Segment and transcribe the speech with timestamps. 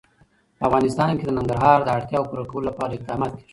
[0.57, 3.47] په افغانستان کې د ننګرهار د اړتیاوو پوره کولو لپاره اقدامات کېږي.